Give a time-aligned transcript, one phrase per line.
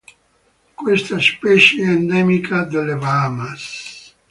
[0.73, 4.15] Questa specie è endemica delle Bahamas.